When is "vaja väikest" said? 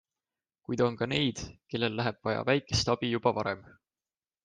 2.29-2.93